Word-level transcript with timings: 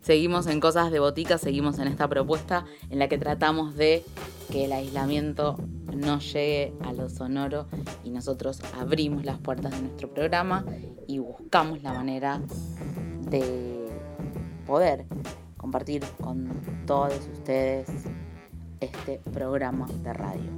Seguimos 0.00 0.48
en 0.48 0.58
Cosas 0.58 0.90
de 0.90 0.98
Botica, 0.98 1.38
seguimos 1.38 1.78
en 1.78 1.86
esta 1.86 2.08
propuesta 2.08 2.64
en 2.90 2.98
la 2.98 3.08
que 3.08 3.18
tratamos 3.18 3.76
de 3.76 4.04
que 4.50 4.64
el 4.64 4.72
aislamiento 4.72 5.56
no 5.96 6.18
llegue 6.18 6.74
a 6.84 6.92
lo 6.92 7.08
sonoro 7.08 7.66
y 8.04 8.10
nosotros 8.10 8.60
abrimos 8.78 9.24
las 9.24 9.38
puertas 9.38 9.72
de 9.72 9.80
nuestro 9.80 10.12
programa 10.12 10.64
y 11.06 11.18
buscamos 11.18 11.82
la 11.82 11.92
manera 11.92 12.40
de 13.30 13.86
poder 14.66 15.06
compartir 15.56 16.04
con 16.20 16.48
todos 16.86 17.14
ustedes 17.32 17.88
este 18.80 19.20
programa 19.32 19.86
de 20.02 20.12
radio. 20.12 20.50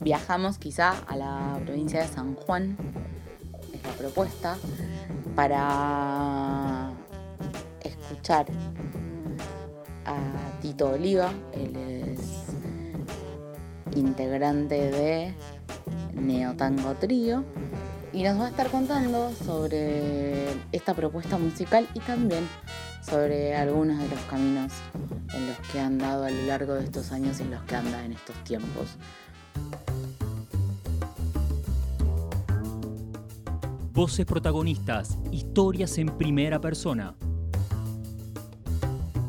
Viajamos 0.00 0.58
quizá 0.58 0.92
a 1.06 1.16
la 1.16 1.60
provincia 1.64 2.00
de 2.00 2.08
San 2.08 2.34
Juan, 2.34 2.76
es 3.72 3.82
la 3.82 3.92
propuesta, 3.92 4.56
para 5.34 6.92
escuchar 7.82 8.46
a 10.04 10.60
Tito 10.60 10.90
Oliva, 10.90 11.32
es 11.52 12.17
integrante 13.98 14.90
de 14.90 15.34
Neotango 16.14 16.94
Trío 16.94 17.44
y 18.12 18.22
nos 18.22 18.40
va 18.40 18.46
a 18.46 18.48
estar 18.48 18.70
contando 18.70 19.32
sobre 19.44 20.48
esta 20.72 20.94
propuesta 20.94 21.38
musical 21.38 21.86
y 21.94 22.00
también 22.00 22.48
sobre 23.02 23.54
algunos 23.54 23.98
de 23.98 24.08
los 24.08 24.20
caminos 24.30 24.72
en 25.34 25.46
los 25.46 25.58
que 25.70 25.80
han 25.80 25.98
dado 25.98 26.24
a 26.24 26.30
lo 26.30 26.42
largo 26.46 26.74
de 26.74 26.84
estos 26.84 27.12
años 27.12 27.40
y 27.40 27.42
en 27.42 27.50
los 27.50 27.62
que 27.62 27.76
anda 27.76 28.04
en 28.04 28.12
estos 28.12 28.36
tiempos. 28.44 28.96
Voces 33.92 34.26
protagonistas, 34.26 35.18
historias 35.32 35.98
en 35.98 36.16
primera 36.16 36.60
persona. 36.60 37.14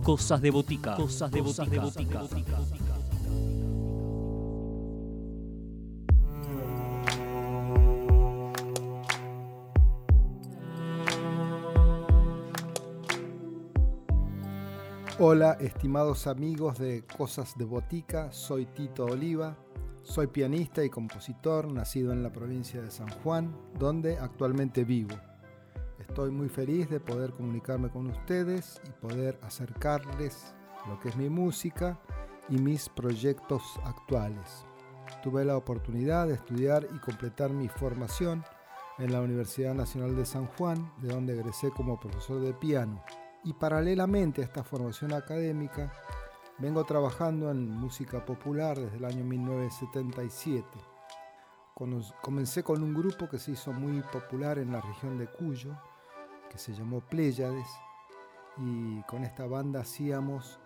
Cosas 0.03 0.41
de 0.41 0.51
botica. 0.51 0.95
Cosas 0.95 1.31
de 1.31 1.41
botica. 1.41 1.65
De 1.65 1.79
botica. 1.79 2.78
Hola, 15.21 15.57
estimados 15.59 16.27
amigos 16.27 16.79
de 16.79 17.03
Cosas 17.03 17.57
de 17.57 17.65
Botica, 17.65 18.31
soy 18.31 18.65
Tito 18.67 19.03
Oliva, 19.03 19.57
soy 20.01 20.27
pianista 20.27 20.81
y 20.81 20.89
compositor, 20.89 21.69
nacido 21.69 22.13
en 22.13 22.23
la 22.23 22.31
provincia 22.31 22.81
de 22.81 22.89
San 22.89 23.09
Juan, 23.09 23.53
donde 23.77 24.17
actualmente 24.17 24.85
vivo. 24.85 25.17
Estoy 25.99 26.31
muy 26.31 26.47
feliz 26.47 26.89
de 26.89 27.01
poder 27.01 27.31
comunicarme 27.31 27.89
con 27.89 28.07
ustedes 28.07 28.79
y 28.87 28.91
poder 28.91 29.37
acercarles 29.41 30.55
lo 30.87 30.97
que 31.01 31.09
es 31.09 31.17
mi 31.17 31.29
música 31.29 31.99
y 32.47 32.57
mis 32.57 32.87
proyectos 32.87 33.61
actuales. 33.83 34.63
Tuve 35.21 35.43
la 35.43 35.57
oportunidad 35.57 36.27
de 36.27 36.35
estudiar 36.35 36.87
y 36.95 36.97
completar 36.99 37.49
mi 37.51 37.67
formación 37.67 38.45
en 38.99 39.11
la 39.11 39.19
Universidad 39.19 39.73
Nacional 39.73 40.15
de 40.15 40.25
San 40.25 40.45
Juan, 40.45 40.93
de 41.01 41.09
donde 41.09 41.33
egresé 41.33 41.71
como 41.71 41.99
profesor 41.99 42.39
de 42.39 42.53
piano. 42.53 43.03
Y 43.43 43.53
paralelamente 43.53 44.41
a 44.41 44.45
esta 44.45 44.63
formación 44.63 45.13
académica, 45.13 45.91
vengo 46.57 46.83
trabajando 46.83 47.49
en 47.49 47.69
música 47.69 48.25
popular 48.25 48.77
desde 48.77 48.97
el 48.97 49.05
año 49.05 49.23
1977. 49.23 50.67
Comencé 52.21 52.61
con 52.63 52.83
un 52.83 52.93
grupo 52.93 53.29
que 53.29 53.39
se 53.39 53.51
hizo 53.51 53.71
muy 53.71 54.01
popular 54.01 54.59
en 54.59 54.73
la 54.73 54.81
región 54.81 55.17
de 55.17 55.27
Cuyo, 55.27 55.77
que 56.49 56.57
se 56.57 56.73
llamó 56.73 56.99
Pléyades 56.99 57.67
y 58.57 59.01
con 59.03 59.23
esta 59.23 59.47
banda 59.47 59.81
hacíamos 59.81 60.59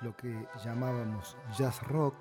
lo 0.00 0.16
que 0.16 0.48
llamábamos 0.64 1.36
jazz 1.56 1.80
rock, 1.84 2.14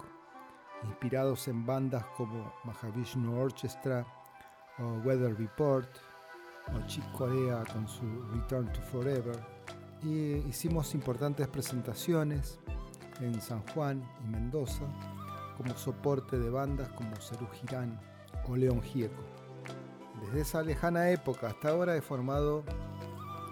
inspirados 0.84 1.48
en 1.48 1.66
bandas 1.66 2.06
como 2.16 2.54
Mahavishnu 2.64 3.42
Orchestra 3.42 4.06
o 4.78 4.84
Weather 5.04 5.36
Report 5.36 5.90
o 6.76 6.86
Chick 6.86 7.12
Corea 7.14 7.64
con 7.74 7.88
su 7.88 8.04
Return 8.34 8.72
to 8.72 8.82
Forever. 8.82 9.58
Hicimos 10.04 10.94
importantes 10.94 11.48
presentaciones 11.48 12.60
en 13.20 13.42
San 13.42 13.62
Juan 13.74 14.04
y 14.24 14.28
Mendoza 14.28 14.86
como 15.58 15.76
soporte 15.76 16.38
de 16.38 16.50
bandas 16.50 16.90
como 16.90 17.16
Cerú 17.16 17.48
Girán 17.48 18.00
o 18.48 18.56
León 18.56 18.82
Gieco. 18.82 19.24
Desde 20.22 20.42
esa 20.42 20.62
lejana 20.62 21.10
época 21.10 21.48
hasta 21.48 21.70
ahora 21.70 21.96
he 21.96 22.02
formado 22.02 22.64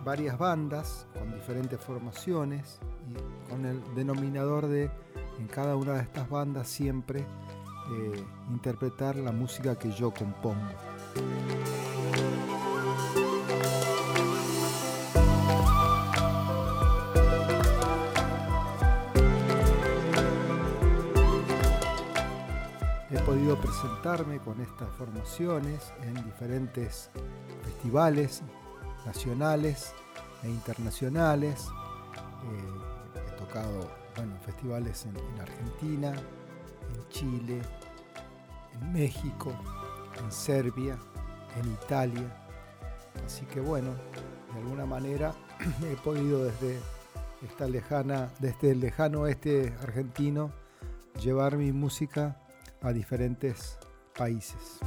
varias 0.03 0.37
bandas 0.37 1.07
con 1.17 1.33
diferentes 1.33 1.79
formaciones 1.79 2.79
y 3.09 3.49
con 3.49 3.65
el 3.65 3.81
denominador 3.95 4.67
de 4.67 4.91
en 5.39 5.47
cada 5.47 5.75
una 5.75 5.93
de 5.93 6.01
estas 6.01 6.29
bandas 6.29 6.67
siempre 6.67 7.21
eh, 7.21 8.23
interpretar 8.51 9.15
la 9.15 9.31
música 9.31 9.77
que 9.77 9.91
yo 9.91 10.13
compongo. 10.13 10.69
Podido 23.25 23.59
presentarme 23.59 24.37
con 24.37 24.61
estas 24.61 24.87
formaciones 24.97 25.91
en 26.03 26.13
diferentes 26.25 27.09
festivales 27.63 28.43
nacionales 29.03 29.95
e 30.43 30.49
internacionales. 30.49 31.67
Eh, 32.43 33.27
he 33.27 33.31
tocado 33.39 33.89
bueno, 34.15 34.35
festivales 34.45 35.07
en, 35.07 35.17
en 35.17 35.41
Argentina, 35.41 36.13
en 36.13 37.09
Chile, 37.09 37.61
en 38.73 38.93
México, 38.93 39.51
en 40.23 40.31
Serbia, 40.31 40.95
en 41.59 41.73
Italia. 41.73 42.45
Así 43.25 43.43
que 43.47 43.59
bueno, 43.59 43.89
de 44.53 44.59
alguna 44.59 44.85
manera 44.85 45.33
he 45.91 45.95
podido 45.95 46.43
desde 46.43 46.77
esta 47.43 47.67
lejana, 47.67 48.29
desde 48.37 48.71
el 48.71 48.81
lejano 48.81 49.21
oeste 49.21 49.73
argentino, 49.81 50.51
llevar 51.19 51.57
mi 51.57 51.71
música 51.71 52.39
a 52.85 52.93
diferentes 52.93 53.79
países. 54.15 54.79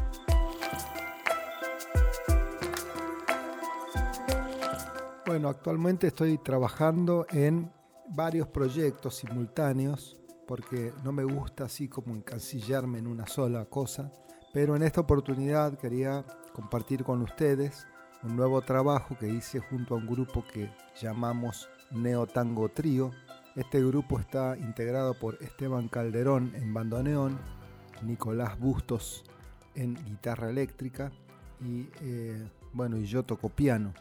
Bueno, 5.27 5.49
actualmente 5.49 6.07
estoy 6.07 6.39
trabajando 6.39 7.27
en 7.31 7.71
varios 8.09 8.49
proyectos 8.49 9.17
simultáneos 9.17 10.17
porque 10.47 10.95
no 11.05 11.13
me 11.13 11.25
gusta 11.25 11.65
así 11.65 11.89
como 11.89 12.15
encasillarme 12.15 12.99
en 12.99 13.07
una 13.09 13.27
sola 13.27 13.67
cosa, 13.67 14.11
pero 14.55 14.77
en 14.77 14.83
esta 14.85 15.03
oportunidad 15.03 15.77
quería 15.77 16.25
compartir 16.55 17.05
con 17.05 17.21
ustedes 17.21 17.87
un 18.23 18.37
nuevo 18.37 18.63
trabajo 18.63 19.19
que 19.19 19.29
hice 19.29 19.59
junto 19.59 19.95
a 19.95 19.99
un 19.99 20.07
grupo 20.07 20.45
que 20.53 20.73
llamamos 21.01 21.69
Neo 21.91 22.27
Tango 22.27 22.69
Trío. 22.71 23.11
Este 23.57 23.85
grupo 23.85 24.19
está 24.19 24.57
integrado 24.57 25.15
por 25.15 25.37
Esteban 25.43 25.89
Calderón 25.89 26.53
en 26.55 26.73
bandoneón, 26.73 27.39
Nicolás 28.03 28.59
Bustos 28.59 29.25
en 29.75 29.95
guitarra 30.05 30.51
eléctrica 30.51 31.13
y 31.61 31.89
eh, 32.03 32.49
bueno, 32.73 32.97
y 32.97 33.07
yo 33.07 33.23
toco 33.23 33.49
piano. 33.49 33.95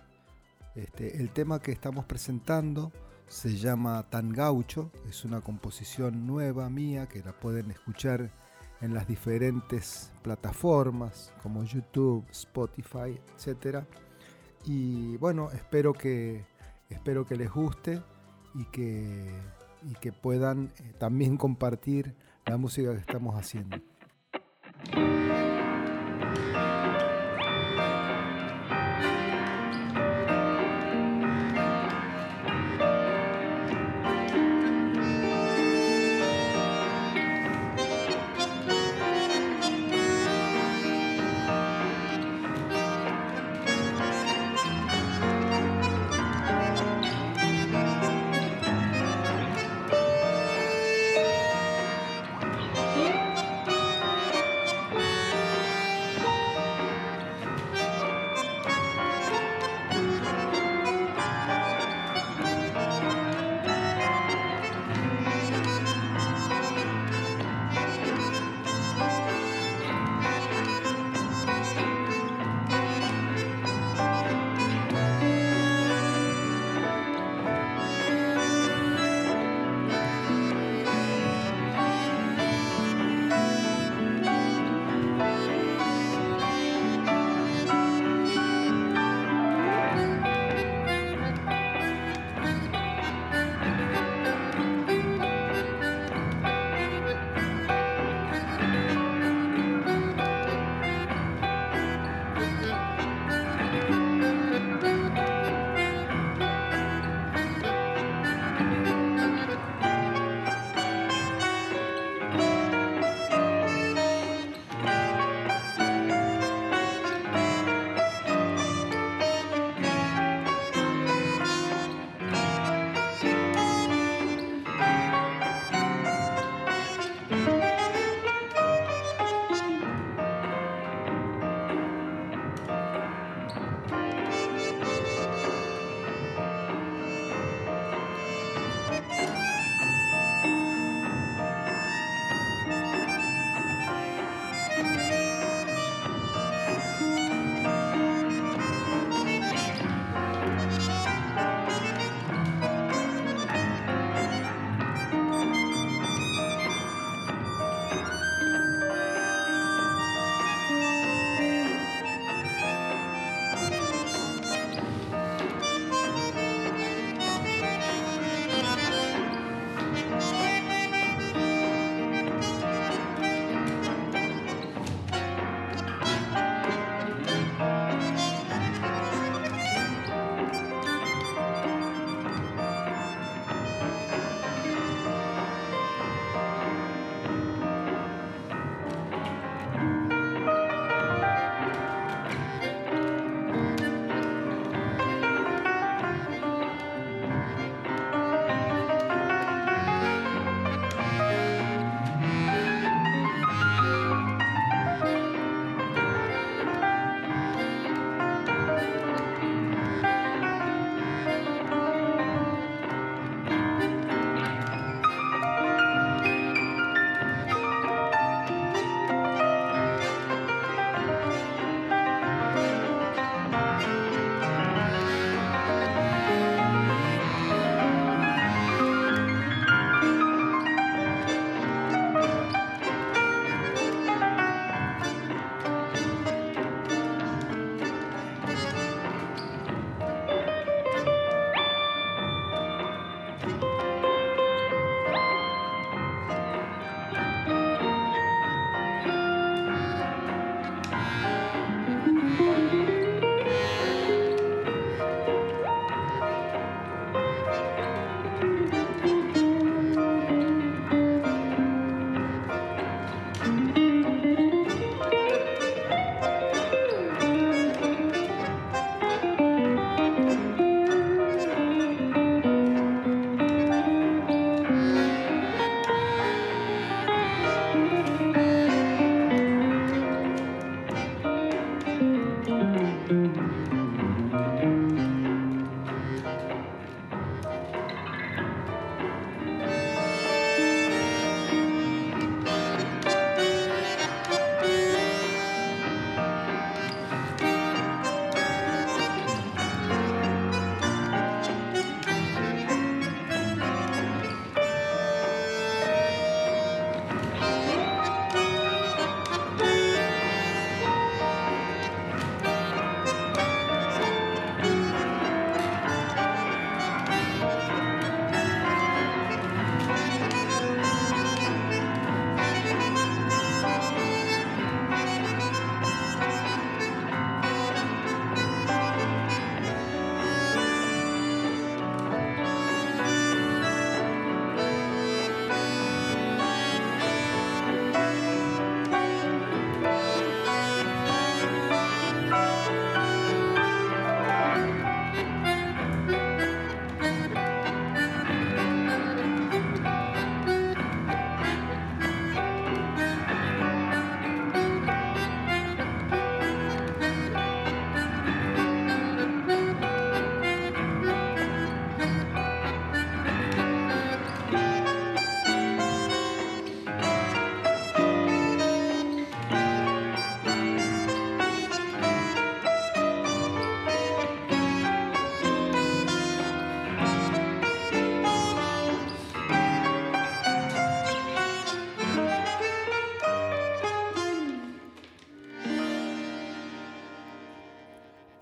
Este, 0.76 1.18
el 1.18 1.32
tema 1.32 1.60
que 1.60 1.72
estamos 1.72 2.06
presentando 2.06 2.92
se 3.28 3.56
llama 3.56 4.04
Tan 4.10 4.32
Gaucho, 4.32 4.92
es 5.10 5.26
una 5.26 5.42
composición 5.42 6.26
nueva 6.28 6.70
mía 6.70 7.08
que 7.08 7.22
la 7.24 7.34
pueden 7.34 7.72
escuchar 7.72 8.32
en 8.82 8.94
las 8.94 9.08
diferentes 9.08 10.12
plataformas 10.22 11.34
como 11.42 11.64
YouTube, 11.64 12.26
Spotify, 12.32 13.20
etc. 13.38 13.84
Y 14.66 15.18
bueno, 15.18 15.52
espero 15.52 15.94
que, 15.94 16.46
espero 16.90 17.26
que 17.26 17.36
les 17.36 17.52
guste 17.52 18.02
y 18.54 18.66
que, 18.66 19.32
y 19.84 19.94
que 19.96 20.12
puedan 20.12 20.72
eh, 20.80 20.94
también 20.98 21.38
compartir 21.38 22.16
la 22.46 22.58
música 22.58 22.94
que 22.94 23.00
estamos 23.00 23.36
haciendo. 23.36 23.78
Thank 24.86 24.98
you. 24.98 25.17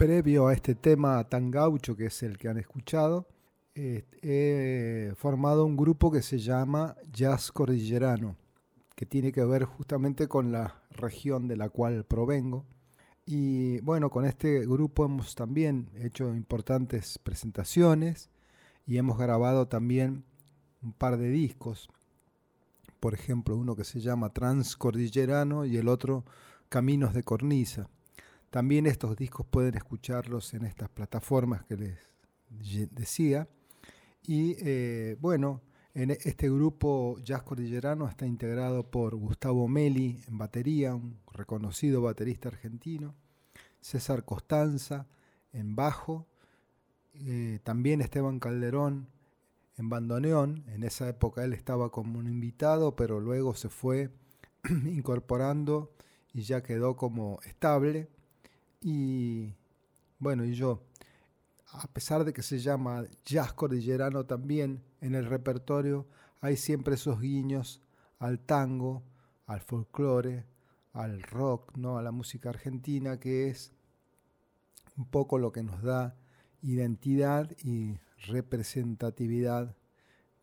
Previo 0.05 0.45
a 0.45 0.53
este 0.53 0.75
tema 0.75 1.24
tan 1.24 1.50
gaucho 1.50 1.95
que 1.95 2.05
es 2.05 2.21
el 2.21 2.38
que 2.38 2.47
han 2.47 2.59
escuchado, 2.59 3.27
eh, 3.74 4.05
he 4.21 5.15
formado 5.15 5.65
un 5.65 5.75
grupo 5.75 6.12
que 6.12 6.21
se 6.21 6.38
llama 6.38 6.95
Jazz 7.12 7.51
Cordillerano, 7.51 8.35
que 8.95 9.07
tiene 9.07 9.31
que 9.31 9.43
ver 9.43 9.63
justamente 9.63 10.27
con 10.27 10.51
la 10.51 10.83
región 10.91 11.47
de 11.47 11.57
la 11.57 11.69
cual 11.69 12.05
provengo. 12.05 12.67
Y 13.25 13.79
bueno, 13.79 14.12
con 14.12 14.25
este 14.25 14.67
grupo 14.67 15.05
hemos 15.05 15.33
también 15.33 15.89
hecho 15.95 16.35
importantes 16.35 17.17
presentaciones 17.17 18.29
y 18.85 18.97
hemos 18.97 19.17
grabado 19.17 19.67
también 19.67 20.24
un 20.83 20.93
par 20.93 21.17
de 21.17 21.29
discos. 21.29 21.89
Por 23.00 23.15
ejemplo, 23.15 23.57
uno 23.57 23.75
que 23.75 23.83
se 23.83 24.01
llama 24.01 24.31
Transcordillerano 24.33 25.65
y 25.65 25.77
el 25.77 25.88
otro 25.88 26.25
Caminos 26.69 27.15
de 27.15 27.24
Cornisa. 27.24 27.89
También 28.55 28.85
estos 28.85 29.17
discos 29.17 29.45
pueden 29.45 29.75
escucharlos 29.75 30.53
en 30.53 30.63
estas 30.63 30.88
plataformas 30.88 31.65
que 31.65 31.75
les 31.75 32.00
decía. 32.95 33.50
Y 34.24 34.55
eh, 34.59 35.17
bueno, 35.19 35.62
en 35.93 36.12
este 36.12 36.50
grupo 36.50 37.17
Jazz 37.21 37.43
Cordillerano 37.43 38.07
está 38.07 38.25
integrado 38.25 38.89
por 38.89 39.13
Gustavo 39.17 39.67
Meli 39.67 40.21
en 40.29 40.38
batería, 40.38 40.95
un 40.95 41.19
reconocido 41.33 42.01
baterista 42.01 42.47
argentino, 42.47 43.13
César 43.81 44.24
Costanza 44.24 45.05
en 45.51 45.75
bajo, 45.75 46.25
eh, 47.13 47.59
también 47.62 48.00
Esteban 48.00 48.39
Calderón 48.39 49.09
en 49.77 49.89
bandoneón. 49.89 50.63
En 50.69 50.83
esa 50.83 51.09
época 51.09 51.43
él 51.43 51.51
estaba 51.51 51.91
como 51.91 52.19
un 52.19 52.27
invitado, 52.29 52.95
pero 52.95 53.19
luego 53.19 53.53
se 53.53 53.67
fue 53.67 54.12
incorporando 54.85 55.91
y 56.31 56.43
ya 56.43 56.63
quedó 56.63 56.95
como 56.95 57.41
estable. 57.43 58.14
Y 58.87 59.51
bueno, 60.19 60.45
y 60.45 60.53
yo 60.53 60.83
a 61.71 61.87
pesar 61.87 62.23
de 62.23 62.33
que 62.33 62.43
se 62.43 62.59
llama 62.59 63.03
jazz 63.25 63.51
cordillerano 63.53 64.27
también, 64.27 64.83
en 65.01 65.15
el 65.15 65.25
repertorio 65.25 66.05
hay 66.39 66.55
siempre 66.55 66.93
esos 66.93 67.19
guiños 67.19 67.81
al 68.19 68.37
tango, 68.37 69.01
al 69.47 69.61
folclore, 69.61 70.45
al 70.93 71.23
rock, 71.23 71.75
¿no? 71.75 71.97
a 71.97 72.03
la 72.03 72.11
música 72.11 72.49
argentina, 72.49 73.19
que 73.19 73.49
es 73.49 73.73
un 74.97 75.05
poco 75.05 75.39
lo 75.39 75.51
que 75.51 75.63
nos 75.63 75.81
da 75.81 76.15
identidad 76.61 77.49
y 77.63 77.97
representatividad 78.27 79.75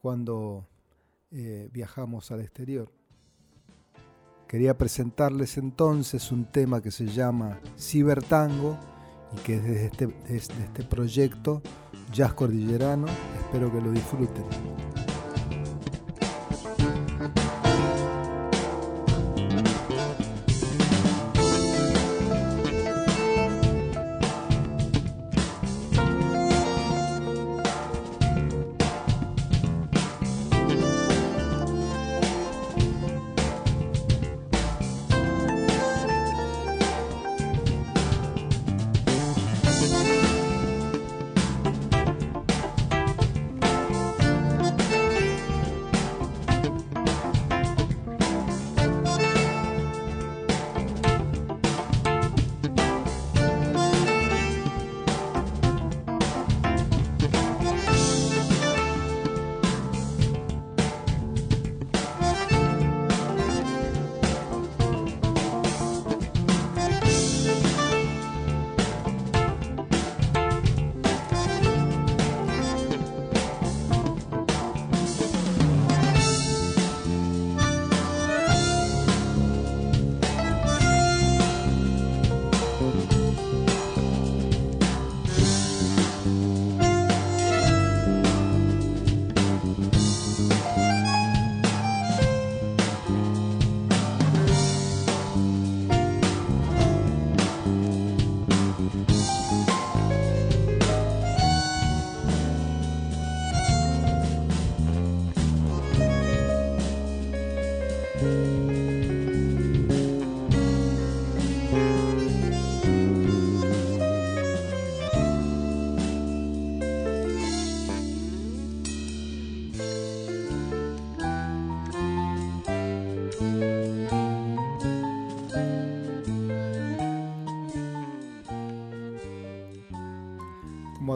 cuando 0.00 0.66
eh, 1.30 1.70
viajamos 1.72 2.32
al 2.32 2.40
exterior. 2.40 2.90
Quería 4.52 4.76
presentarles 4.76 5.56
entonces 5.56 6.30
un 6.30 6.44
tema 6.44 6.82
que 6.82 6.90
se 6.90 7.06
llama 7.06 7.58
Cibertango 7.78 8.76
y 9.34 9.40
que 9.40 9.56
es 9.56 9.64
desde 9.64 9.86
este, 9.86 10.06
desde 10.28 10.64
este 10.64 10.82
proyecto 10.82 11.62
Jazz 12.12 12.34
Cordillerano. 12.34 13.06
Espero 13.40 13.72
que 13.72 13.80
lo 13.80 13.90
disfruten. 13.90 14.44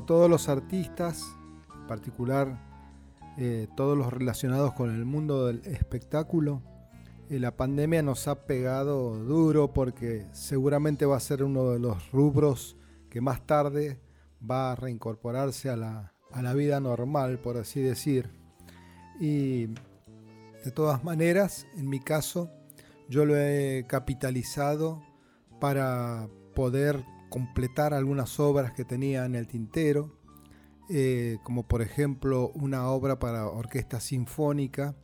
Todos 0.06 0.30
los 0.30 0.48
artistas, 0.48 1.36
en 1.74 1.86
particular 1.86 2.58
eh, 3.38 3.66
todos 3.76 3.98
los 3.98 4.12
relacionados 4.12 4.72
con 4.72 4.94
el 4.94 5.04
mundo 5.04 5.46
del 5.46 5.60
espectáculo, 5.66 6.62
eh, 7.28 7.38
la 7.38 7.56
pandemia 7.56 8.02
nos 8.02 8.28
ha 8.28 8.46
pegado 8.46 9.18
duro 9.18 9.72
porque 9.72 10.26
seguramente 10.32 11.04
va 11.04 11.16
a 11.16 11.20
ser 11.20 11.42
uno 11.42 11.70
de 11.70 11.80
los 11.80 12.10
rubros 12.12 12.76
que 13.10 13.20
más 13.20 13.46
tarde 13.46 14.00
va 14.48 14.72
a 14.72 14.76
reincorporarse 14.76 15.68
a 15.68 15.76
la, 15.76 16.14
a 16.30 16.42
la 16.42 16.54
vida 16.54 16.80
normal, 16.80 17.38
por 17.38 17.56
así 17.56 17.80
decir. 17.80 18.30
Y 19.18 19.66
de 20.64 20.70
todas 20.74 21.02
maneras, 21.04 21.66
en 21.76 21.88
mi 21.88 22.00
caso, 22.00 22.50
yo 23.08 23.24
lo 23.24 23.36
he 23.36 23.84
capitalizado 23.88 25.02
para 25.60 26.28
poder 26.54 27.04
completar 27.28 27.94
algunas 27.94 28.38
obras 28.40 28.72
que 28.72 28.84
tenía 28.84 29.24
en 29.24 29.34
el 29.34 29.46
tintero, 29.46 30.10
eh, 30.88 31.38
como 31.42 31.66
por 31.66 31.82
ejemplo 31.82 32.50
una 32.54 32.88
obra 32.88 33.18
para 33.18 33.48
orquesta 33.48 34.00
sinfónica 34.00 34.94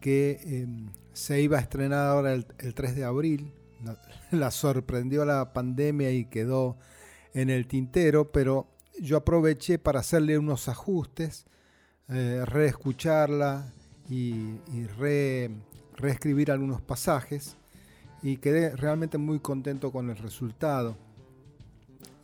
que 0.00 0.40
em, 0.44 0.90
se 1.14 1.40
iba 1.40 1.56
a 1.56 1.60
estrenar 1.60 2.08
ahora 2.08 2.34
el, 2.34 2.44
3 2.44 2.94
de 2.94 3.04
abril. 3.04 3.54
La, 4.30 4.50
sorprendió 4.50 5.24
la 5.24 5.52
pandemia 5.52 6.10
y 6.10 6.24
quedó 6.24 6.76
en 7.34 7.50
el 7.50 7.66
tintero, 7.66 8.32
pero 8.32 8.68
yo 9.00 9.18
aproveché 9.18 9.78
para 9.78 10.00
hacerle 10.00 10.38
unos 10.38 10.68
ajustes, 10.68 11.46
eh, 12.08 12.42
reescucharla 12.44 13.72
y, 14.08 14.58
y 14.72 14.86
reescribir 15.96 16.50
algunos 16.50 16.80
pasajes 16.80 17.56
y 18.22 18.38
quedé 18.38 18.74
realmente 18.74 19.18
muy 19.18 19.38
contento 19.38 19.92
con 19.92 20.10
el 20.10 20.16
resultado 20.16 20.96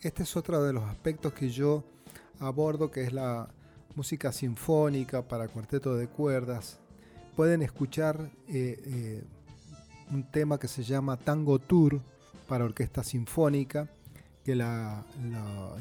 este 0.03 0.23
es 0.23 0.37
otro 0.37 0.63
de 0.63 0.73
los 0.73 0.85
aspectos 0.85 1.33
que 1.33 1.51
yo 1.51 1.85
abordo, 2.39 2.91
que 2.91 3.03
es 3.03 3.13
la 3.13 3.49
música 3.95 4.33
sinfónica 4.33 5.27
para 5.27 5.49
cuarteto 5.49 5.97
de 5.97 6.09
cuerdas. 6.09 6.79
Pueden 7.37 7.63
escuchar 7.63 8.31
eh, 8.49 8.81
eh, 8.85 9.25
un 10.11 10.31
tema 10.31 10.59
que 10.59 10.69
se 10.69 10.83
llama 10.83 11.17
Tango 11.17 11.59
Tour 11.59 12.01
para 12.49 12.65
orquesta 12.65 13.05
sinfónica, 13.05 13.89
que 14.45 14.55
la, 14.55 15.05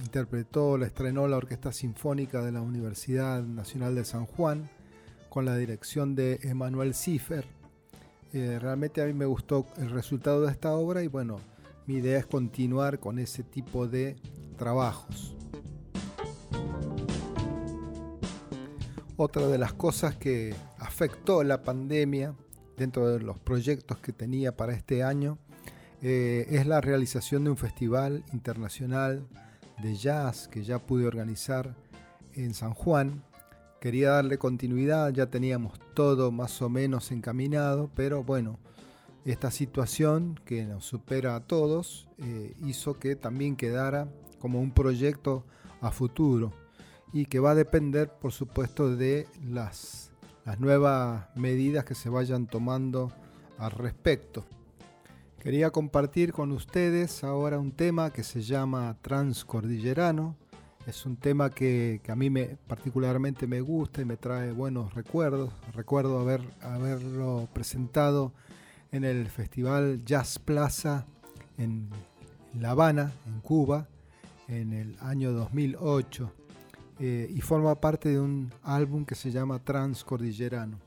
interpretó, 0.03 0.77
la 0.77 0.85
estrenó 0.85 1.27
la 1.27 1.37
Orquesta 1.37 1.71
Sinfónica 1.71 2.41
de 2.41 2.51
la 2.51 2.61
Universidad 2.61 3.41
Nacional 3.41 3.95
de 3.95 4.03
San 4.03 4.25
Juan, 4.25 4.69
con 5.29 5.45
la 5.45 5.55
dirección 5.55 6.13
de 6.13 6.39
Emanuel 6.43 6.93
Ziffer. 6.93 7.45
Eh, 8.33 8.59
realmente 8.59 9.01
a 9.01 9.05
mí 9.05 9.13
me 9.13 9.25
gustó 9.25 9.65
el 9.77 9.89
resultado 9.89 10.41
de 10.41 10.51
esta 10.51 10.73
obra 10.73 11.01
y 11.03 11.07
bueno, 11.07 11.39
mi 11.89 11.95
idea 11.95 12.19
es 12.19 12.27
continuar 12.27 12.99
con 12.99 13.17
ese 13.17 13.41
tipo 13.41 13.87
de 13.87 14.15
trabajos. 14.59 15.35
Otra 19.17 19.47
de 19.47 19.57
las 19.57 19.73
cosas 19.73 20.15
que 20.15 20.53
afectó 20.77 21.43
la 21.43 21.63
pandemia 21.63 22.35
dentro 22.77 23.09
de 23.09 23.21
los 23.21 23.39
proyectos 23.39 23.97
que 23.97 24.13
tenía 24.13 24.55
para 24.55 24.73
este 24.73 25.01
año 25.01 25.39
eh, 26.03 26.45
es 26.51 26.67
la 26.67 26.79
realización 26.79 27.45
de 27.45 27.49
un 27.49 27.57
festival 27.57 28.23
internacional 28.33 29.27
de 29.81 29.95
jazz 29.95 30.47
que 30.47 30.63
ya 30.63 30.77
pude 30.77 31.07
organizar 31.07 31.75
en 32.35 32.53
San 32.53 32.75
Juan. 32.75 33.23
Quería 33.81 34.11
darle 34.11 34.37
continuidad, 34.37 35.09
ya 35.09 35.25
teníamos 35.25 35.79
todo 35.95 36.31
más 36.31 36.61
o 36.61 36.69
menos 36.69 37.11
encaminado, 37.11 37.89
pero 37.95 38.23
bueno, 38.23 38.59
esta 39.25 39.51
situación 39.51 40.39
que 40.45 40.65
nos 40.65 40.85
supera 40.85 41.35
a 41.35 41.41
todos 41.41 42.07
eh, 42.17 42.55
hizo 42.65 42.99
que 42.99 43.15
también 43.15 43.55
quedara 43.55 44.07
como 44.39 44.59
un 44.61 44.71
proyecto 44.71 45.45
a 45.81 45.91
futuro 45.91 46.53
y 47.11 47.25
que 47.25 47.39
va 47.39 47.51
a 47.51 47.55
depender, 47.55 48.09
por 48.09 48.31
supuesto, 48.31 48.95
de 48.95 49.27
las, 49.43 50.11
las 50.45 50.59
nuevas 50.59 51.27
medidas 51.35 51.85
que 51.85 51.95
se 51.95 52.09
vayan 52.09 52.47
tomando 52.47 53.11
al 53.57 53.71
respecto. 53.71 54.45
Quería 55.39 55.71
compartir 55.71 56.33
con 56.33 56.51
ustedes 56.51 57.23
ahora 57.23 57.59
un 57.59 57.71
tema 57.71 58.11
que 58.11 58.23
se 58.23 58.41
llama 58.41 58.97
Transcordillerano. 59.01 60.35
Es 60.85 61.05
un 61.05 61.15
tema 61.15 61.49
que, 61.49 62.01
a 62.07 62.15
mí 62.15 62.29
me, 62.29 62.57
particularmente 62.67 63.47
me 63.47 63.61
gusta 63.61 64.01
y 64.01 64.05
me 64.05 64.17
trae 64.17 64.51
buenos 64.51 64.93
recuerdos. 64.93 65.51
Recuerdo 65.73 66.19
haber, 66.19 66.41
haberlo 66.61 67.47
presentado 67.53 68.33
en 68.91 69.03
el 69.03 69.27
Festival 69.27 70.03
Jazz 70.05 70.39
Plaza 70.39 71.05
en 71.57 71.89
La 72.59 72.71
Habana, 72.71 73.11
en 73.27 73.41
Cuba, 73.41 73.87
en 74.47 74.73
el 74.73 74.97
año 75.01 75.31
2008. 75.31 76.31
Eh, 77.01 77.31
y 77.33 77.39
forma 77.41 77.79
parte 77.79 78.09
de 78.09 78.19
un 78.19 78.51
álbum 78.61 79.05
que 79.05 79.15
se 79.15 79.31
llama 79.31 79.63
Transcordillerano. 79.63 80.81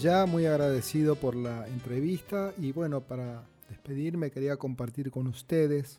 Ya 0.00 0.26
muy 0.26 0.46
agradecido 0.46 1.16
por 1.16 1.34
la 1.34 1.66
entrevista 1.68 2.52
y 2.58 2.72
bueno, 2.72 3.00
para 3.00 3.44
despedirme 3.68 4.30
quería 4.30 4.56
compartir 4.56 5.10
con 5.10 5.26
ustedes 5.26 5.98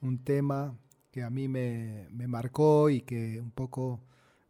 un 0.00 0.18
tema 0.18 0.74
que 1.10 1.22
a 1.22 1.30
mí 1.30 1.48
me, 1.48 2.06
me 2.10 2.26
marcó 2.26 2.90
y 2.90 3.00
que 3.00 3.40
un 3.40 3.50
poco 3.50 4.00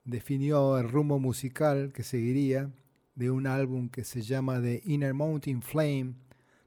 definió 0.05 0.79
el 0.79 0.88
rumbo 0.88 1.18
musical 1.18 1.92
que 1.92 2.03
seguiría 2.03 2.70
de 3.14 3.31
un 3.31 3.46
álbum 3.46 3.88
que 3.88 4.05
se 4.05 4.22
llama 4.22 4.61
The 4.61 4.83
Inner 4.85 5.14
Mountain 5.14 5.62
Flame 5.62 6.14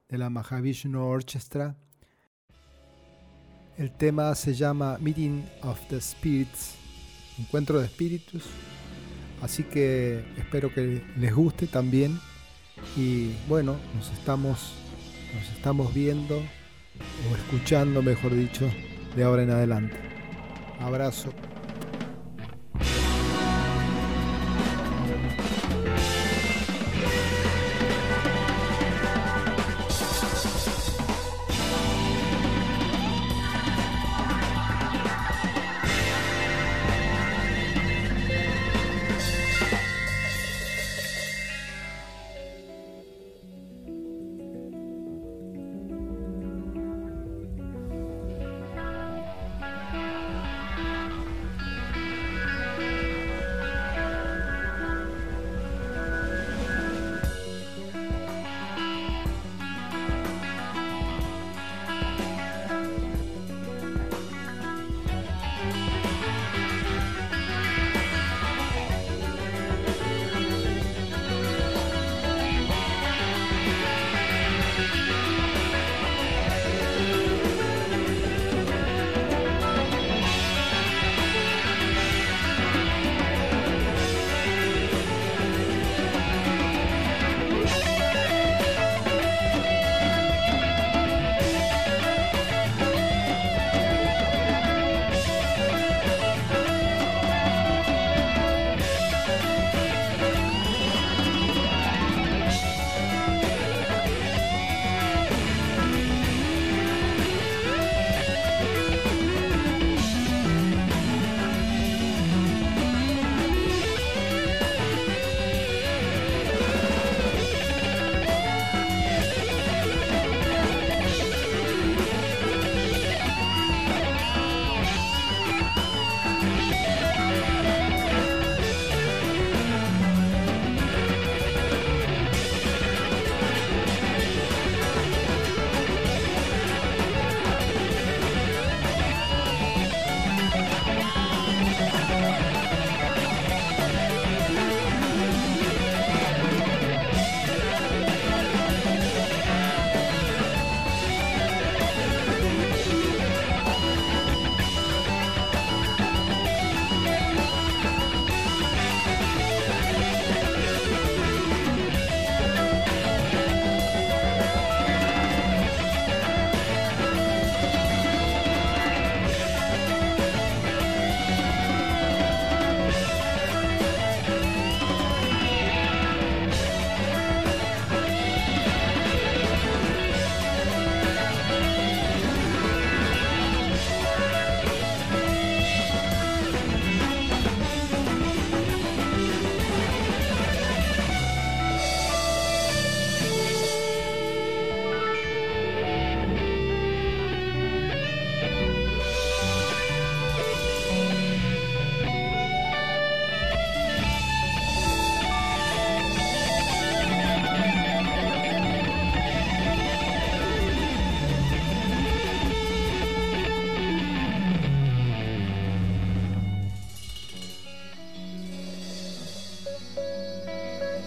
de 0.10 0.18
la 0.18 0.30
Mahavishnu 0.30 1.02
Orchestra. 1.02 1.76
El 3.78 3.96
tema 3.96 4.36
se 4.36 4.54
llama 4.54 4.98
Meeting 5.00 5.44
of 5.64 5.80
the 5.88 6.02
Spirits, 6.02 6.76
Encuentro 7.38 7.80
de 7.80 7.86
Espíritus. 7.86 8.44
Así 9.42 9.64
que 9.64 10.24
espero 10.38 10.74
que 10.74 11.02
les 11.18 11.34
guste 11.34 11.68
también. 11.68 12.20
Y 12.96 13.32
bueno, 13.48 13.76
nos 13.96 14.12
estamos, 14.12 14.74
nos 15.34 15.50
estamos 15.56 15.94
viendo 15.94 16.38
o 16.38 17.36
escuchando, 17.36 18.02
mejor 18.02 18.34
dicho, 18.36 18.70
de 19.16 19.24
ahora 19.24 19.44
en 19.44 19.52
adelante. 19.52 19.98
Abrazo. 20.80 21.32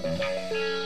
Música 0.05 0.84